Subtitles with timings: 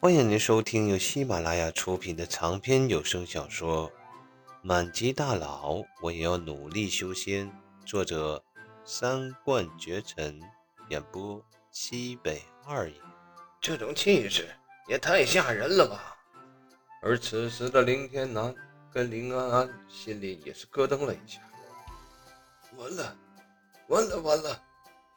[0.00, 3.90] 欢迎您收听由喜马拉雅出品的长篇有声小说
[4.62, 7.50] 《满级大佬我也要努力修仙》，
[7.84, 8.40] 作者
[8.84, 10.40] 三冠绝尘，
[10.88, 12.94] 演播西北二爷。
[13.60, 14.48] 这种气势
[14.86, 16.16] 也太吓人了吧！
[17.02, 18.54] 而此时的林天南
[18.92, 21.40] 跟林安安心里也是咯噔了一下。
[22.76, 23.16] 完了，
[23.88, 24.62] 完了，完了！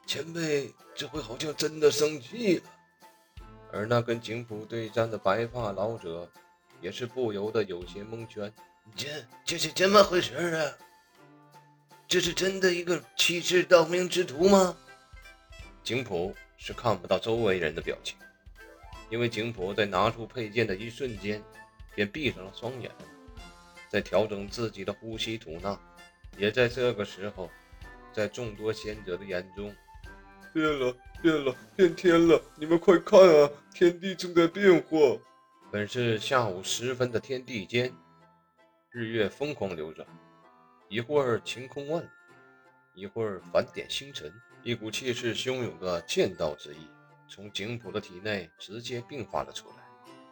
[0.08, 2.64] 前辈这回好像真的生气了。
[3.72, 6.30] 而那跟景普对战的白发老者，
[6.82, 8.52] 也是不由得有些蒙圈。
[8.96, 9.08] 这、
[9.46, 10.74] 这是怎么回事啊？
[12.08, 14.76] 这是真的一个欺世盗名之徒吗？
[15.84, 18.18] 景普是看不到周围人的表情，
[19.10, 21.42] 因为景普在拿出佩剑的一瞬间，
[21.96, 22.92] 便闭上了双眼，
[23.90, 25.80] 在调整自己的呼吸吐纳。
[26.38, 27.50] 也在这个时候，
[28.12, 29.74] 在众多仙者的眼中，
[30.54, 30.96] 变了。
[31.22, 32.42] 变了，变天了！
[32.56, 34.98] 你们快看啊，天地正在变化。
[35.72, 37.94] 本是下午时分的天地间，
[38.90, 40.08] 日月疯狂流转，
[40.90, 42.10] 一会儿晴空万里，
[42.96, 44.34] 一会儿繁点星辰。
[44.64, 46.88] 一股气势汹涌的剑道之意
[47.28, 49.76] 从景普的体内直接迸发了出来。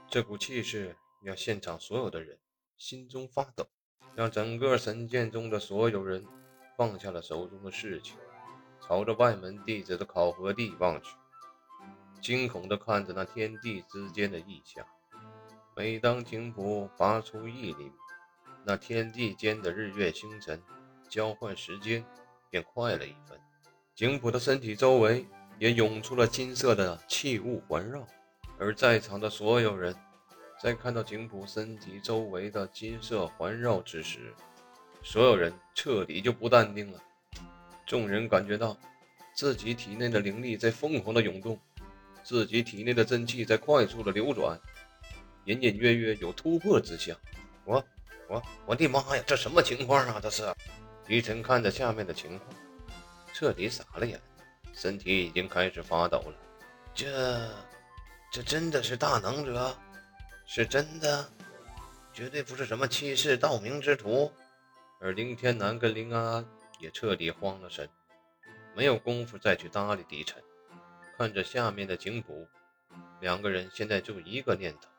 [0.09, 2.35] 这股气势让现场所有的人
[2.77, 3.63] 心中发抖，
[4.15, 6.25] 让整个神剑中的所有人
[6.75, 8.15] 放下了手中的事情。
[8.89, 11.15] 朝着外门弟子的考核地望去，
[12.19, 14.83] 惊恐地看着那天地之间的异象。
[15.75, 17.91] 每当景谱拔出一厘米，
[18.65, 20.59] 那天地间的日月星辰
[21.07, 22.03] 交换时间
[22.49, 23.39] 便快了一分。
[23.93, 25.23] 景谱的身体周围
[25.59, 28.07] 也涌出了金色的气雾环绕，
[28.57, 29.95] 而在场的所有人
[30.59, 34.33] 在看到景谱身体周围的金色环绕之时，
[35.03, 36.99] 所有人彻底就不淡定了。
[37.89, 38.77] 众人感觉到
[39.33, 41.59] 自己体内的灵力在疯狂的涌动，
[42.23, 44.59] 自己体内的真气在快速的流转，
[45.45, 47.17] 隐隐约约有突破之象。
[47.65, 47.83] 我、
[48.27, 50.19] 我、我的妈呀，这什么情况啊？
[50.21, 50.53] 这是！
[51.03, 52.55] 狄晨看着下面的情况，
[53.33, 54.21] 彻底傻了眼，
[54.71, 56.35] 身体已经开始发抖了。
[56.93, 57.49] 这、
[58.31, 59.75] 这真的是大能者？
[60.45, 61.27] 是真的？
[62.13, 64.31] 绝对不是什么欺世盗名之徒。
[64.99, 66.45] 而林天南跟林安安。
[66.79, 67.87] 也彻底慌了神，
[68.75, 70.41] 没有功夫再去搭理狄晨。
[71.17, 72.47] 看着下面的景谱，
[73.19, 74.89] 两个人现在就一个念头：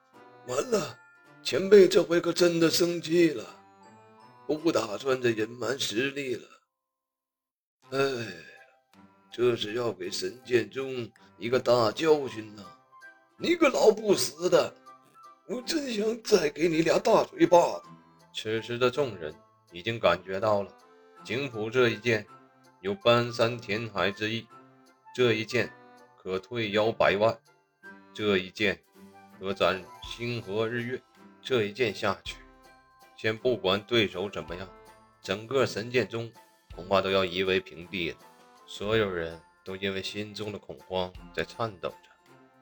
[0.47, 0.99] 完了，
[1.43, 3.45] 前辈这回可真的生气了，
[4.47, 6.49] 不打算再隐瞒实力了。
[7.93, 7.99] 哎，
[9.33, 12.62] 这是要给神剑宗一个大教训呐！
[13.39, 14.75] 你个老不死的，
[15.47, 17.83] 我真想再给你俩大嘴巴子！
[18.35, 19.35] 此时的众人
[19.73, 20.77] 已经感觉到了。
[21.22, 22.26] 景府这一剑
[22.81, 24.47] 有搬山填海之意，
[25.14, 25.70] 这一剑
[26.16, 27.38] 可退妖百万，
[28.12, 28.81] 这一剑
[29.38, 31.00] 可斩星河日月。
[31.42, 32.36] 这一剑下去，
[33.16, 34.69] 先不管对手怎么样，
[35.22, 36.31] 整个神剑宗
[36.75, 38.19] 恐怕都要夷为平地了。
[38.66, 42.10] 所有人都因为心中的恐慌在颤抖着。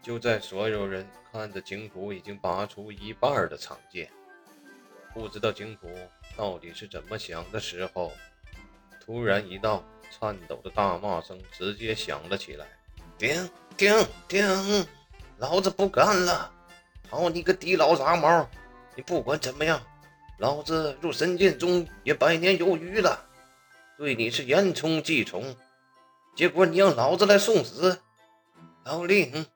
[0.00, 4.08] 就在所有人看着景府已经拔出一半的长剑，
[5.12, 5.88] 不知道景府
[6.36, 8.12] 到底是怎么想的时候。
[9.08, 12.66] 突然，一道颤抖的大骂声直接响了起来
[13.16, 14.86] ：“停停停！
[15.38, 16.52] 老子不干了！
[17.08, 18.46] 好你个地老杂毛！
[18.94, 19.80] 你不管怎么样，
[20.36, 23.24] 老子入神剑宗也百年有余了，
[23.96, 25.56] 对你是言从计从。
[26.36, 28.02] 结果你让老子来送死！
[28.84, 29.46] 老林，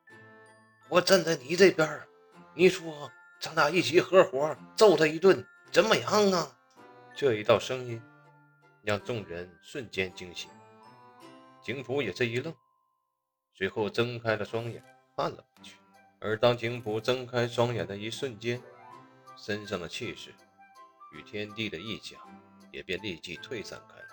[0.89, 2.01] 我站在你这边，
[2.55, 6.57] 你说咱俩一起合伙揍他一顿，怎么样啊？”
[7.15, 8.01] 这一道声音。
[8.83, 10.51] 让众人瞬间惊醒，
[11.63, 12.53] 景普也是一愣，
[13.55, 14.83] 随后睁开了双眼
[15.17, 15.77] 看了过去。
[16.19, 18.61] 而当景普睁开双眼的一瞬间，
[19.37, 20.35] 身上的气势
[21.13, 22.21] 与天地的异象
[22.73, 24.09] 也便立即退散开来。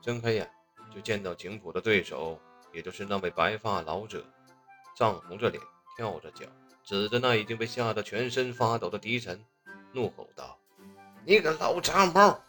[0.00, 0.50] 睁开眼
[0.92, 2.40] 就见到景普的对手，
[2.72, 4.24] 也就是那位白发老者，
[4.96, 5.62] 涨红着脸，
[5.96, 6.46] 跳着脚，
[6.82, 9.44] 指着那已经被吓得全身发抖的敌臣，
[9.92, 10.58] 怒吼道
[11.24, 12.40] ：“你个老杂毛！”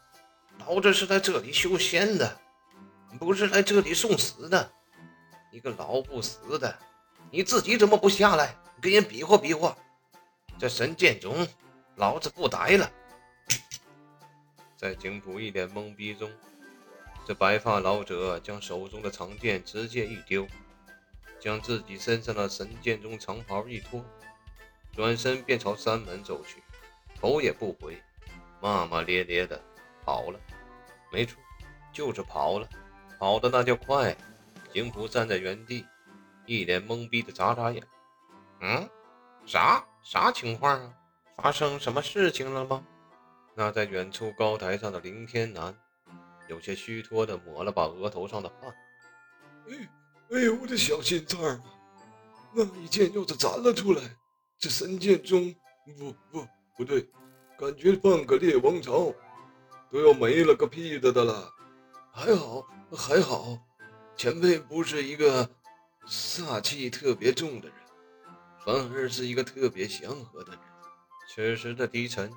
[0.60, 2.40] 老子是在这里修仙的，
[3.20, 4.72] 不是来这里送死的。
[5.52, 6.80] 你个老不死的，
[7.30, 9.78] 你自己怎么不下来跟人比划比划？
[10.58, 11.48] 这神剑宗，
[11.96, 12.92] 老子不待了！
[14.78, 16.32] 在景普一脸懵逼中，
[17.26, 20.48] 这白发老者将手中的长剑直接一丢，
[21.40, 24.04] 将自己身上的神剑宗长袍一脱，
[24.92, 26.64] 转身便朝山门走去，
[27.20, 28.02] 头也不回，
[28.62, 29.62] 骂骂咧咧的。
[30.06, 30.40] 跑了，
[31.12, 31.38] 没错，
[31.92, 32.68] 就是跑了，
[33.20, 34.16] 跑的那叫快。
[34.74, 35.86] 景普站在原地，
[36.48, 37.84] 一脸懵逼的眨眨眼。
[38.62, 38.90] 嗯，
[39.46, 39.86] 啥？
[40.02, 40.94] 啥情况啊？
[41.38, 42.84] 发生什么事情了吗？
[43.56, 45.76] 那在远处高台上的林天南
[46.48, 48.76] 有些虚脱的抹了把额头上的汗。
[49.70, 49.90] 哎，
[50.32, 51.64] 哎呦，我的小心脏啊！
[52.52, 54.02] 那一剑又是斩了出来，
[54.58, 55.54] 这神剑宗
[55.98, 56.48] 不不
[56.78, 57.08] 不对，
[57.58, 59.14] 感觉半个猎王朝
[59.94, 61.54] 都要没了个屁的的了。
[62.12, 63.60] 还好还好，
[64.18, 65.48] 前辈不是一个
[66.08, 67.78] 煞气特别重的人，
[68.66, 70.60] 反而是一个特别祥和的人。
[71.30, 72.34] 此时的狄晨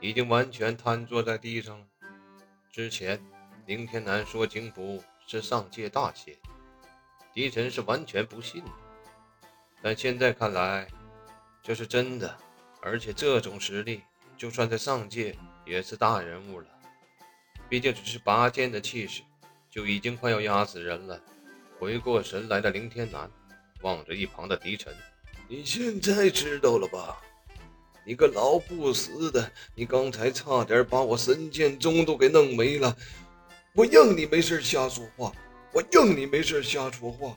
[0.00, 1.86] 已经完全瘫坐在地上了。
[2.72, 3.22] 之前
[3.66, 6.34] 林天南说景府是上界大仙，
[7.34, 8.70] 狄晨是完全不信的。
[9.82, 10.88] 但现在看来，
[11.62, 12.34] 这是真的，
[12.80, 14.02] 而且这种实力，
[14.38, 15.36] 就算在上界
[15.66, 16.66] 也是大人物了。
[17.68, 19.22] 毕竟只是拔剑的气势，
[19.70, 21.20] 就已经快要压死人了。
[21.78, 23.30] 回过神来的林天南
[23.82, 24.94] 望着一旁的狄晨
[25.48, 27.20] ：“你现在知道了吧？
[28.06, 32.96] 你个老不死的，你刚才差点把我神剑宗都给弄没了！
[33.74, 35.32] 我让你没事瞎说话，
[35.72, 37.36] 我让你没事瞎说话。”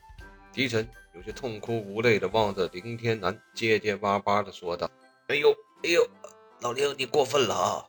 [0.53, 0.87] 狄晨。
[1.15, 4.87] 有些痛哭无泪的望着林天南，结结巴巴的说道
[5.29, 5.49] ：“哎呦，
[5.83, 6.07] 哎呦，
[6.61, 7.83] 老林，你过分了啊！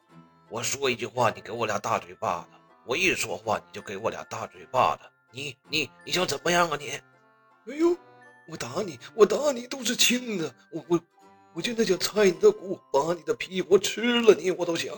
[0.49, 2.49] 我说一句话，你给我俩大嘴巴子；
[2.87, 5.03] 我一说话，你就给我俩大嘴巴子。
[5.31, 6.77] 你、你、你想怎么样啊？
[6.81, 6.91] 你？
[6.91, 7.97] 哎呦，
[8.49, 11.01] 我打你，我打你都是轻的，我、我、
[11.55, 14.95] 我现在想拆你的骨，把你的皮，我吃了你，我都想。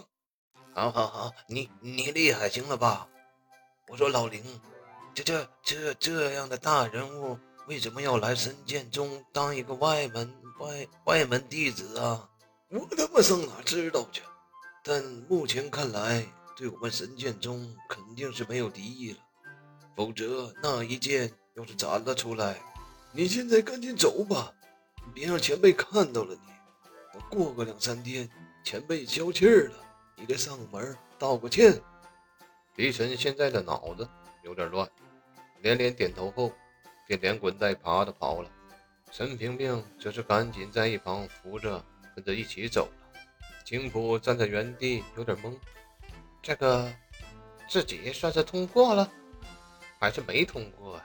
[0.72, 3.08] 好好好，你你厉害，行了吧？
[3.88, 4.42] 我说老林，
[5.14, 7.38] 这、这、这这样的大人物。”
[7.68, 12.28] 为什么要来神剑宗当一个外门外外门弟子啊？
[12.68, 14.22] 我他妈上哪知道去？
[14.82, 19.18] 但目前看来，对我们神剑宗肯定是没有敌意了。
[19.96, 22.58] 否则那一剑要是斩了出来，
[23.12, 24.52] 你现在赶紧走吧，
[25.14, 26.52] 别让前辈看到了你。
[27.14, 28.28] 我过个两三天，
[28.64, 29.74] 前辈消气儿了，
[30.16, 31.80] 你再上门道个歉。
[32.76, 34.08] 李晨现在的脑子
[34.42, 34.88] 有点乱，
[35.62, 36.52] 连连点头后。
[37.06, 38.48] 便连滚带爬的跑了，
[39.10, 41.84] 陈萍萍则是赶紧在一旁扶着，
[42.14, 42.88] 跟着一起走。
[43.64, 45.54] 景普站在原地有点懵，
[46.42, 46.92] 这个
[47.68, 49.10] 自己算是通过了，
[49.98, 51.04] 还是没通过呀？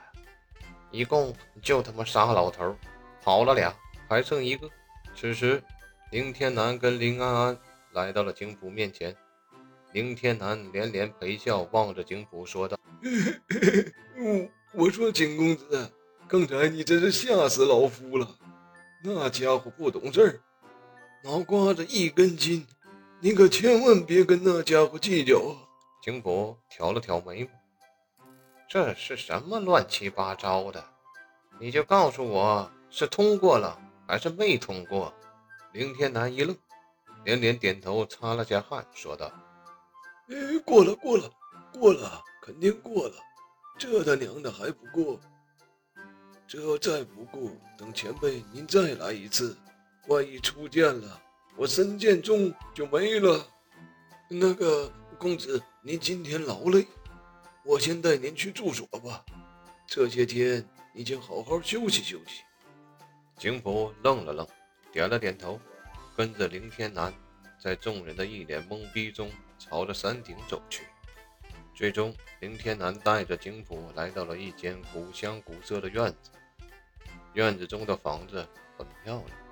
[0.90, 2.76] 一共就他妈仨老头，
[3.22, 3.74] 跑了俩，
[4.08, 4.68] 还剩一个。
[5.14, 5.62] 此时，
[6.10, 7.58] 林天南跟林安安
[7.92, 9.14] 来到了景普面前，
[9.92, 12.78] 林天南连连陪笑，望着景普说道
[14.16, 14.48] ：“我
[14.84, 15.90] 我说景公子。”
[16.28, 18.28] 刚才你真是吓死老夫了，
[19.00, 20.40] 那家伙不懂事儿，
[21.26, 22.64] 脑瓜子一根筋，
[23.18, 25.58] 你可千万别跟那家伙计较啊！
[26.00, 27.50] 金博挑了挑眉毛，
[28.68, 30.84] 这是什么乱七八糟的？
[31.58, 33.76] 你就告诉我是通过了
[34.06, 35.12] 还是没通过？
[35.72, 36.56] 林天南一愣，
[37.24, 39.26] 连连点头，擦了下汗，说道
[40.30, 41.28] ：“哎，过了，过了，
[41.72, 43.14] 过了，肯定过了，
[43.76, 45.18] 这他娘的还不过？”
[46.46, 49.56] 这要再不过，等前辈您再来一次，
[50.08, 51.20] 万一出剑了，
[51.56, 53.46] 我神剑宗就没了。
[54.28, 56.86] 那个公子，您今天劳累，
[57.64, 59.24] 我先带您去住所吧。
[59.86, 62.42] 这些天你先好好休息休息。
[63.36, 64.46] 景福愣了愣，
[64.92, 65.60] 点了点头，
[66.16, 67.12] 跟着林天南，
[67.60, 70.84] 在众人的一脸懵逼中，朝着山顶走去。
[71.74, 76.30] 最终，林天南带着景府来到了一间古香古色的院子。
[77.34, 78.46] 院子中的房子
[78.78, 79.45] 很漂亮，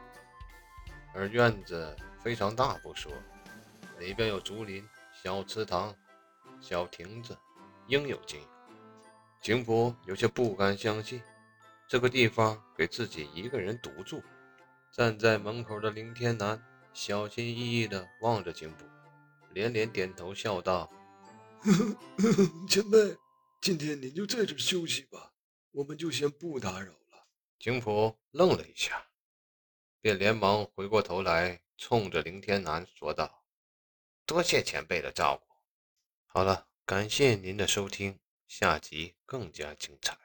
[1.14, 3.12] 而院子非常大不说，
[3.99, 4.87] 里边有竹林、
[5.23, 5.94] 小池塘、
[6.61, 7.37] 小亭子，
[7.87, 8.47] 应有尽有。
[9.40, 11.23] 景福有些不敢相信，
[11.87, 14.23] 这个地方给自己一个人独住。
[14.92, 16.61] 站在门口的林天南
[16.92, 18.85] 小心翼翼地望着景福，
[19.52, 20.90] 连连点头笑道。
[22.68, 23.16] 前辈，
[23.61, 25.33] 今天您就在这休息吧，
[25.73, 27.26] 我们就先不打扰了。
[27.59, 29.04] 景普愣了一下，
[30.05, 33.47] 便连忙回过头来，冲着林天南说道
[34.27, 35.55] ：“多谢前辈的照顾。”
[36.29, 40.24] 好了，感谢您的收听，下集更加精彩。